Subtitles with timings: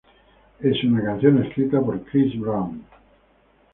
[0.61, 2.83] Es una canción escrita por Chris Brown.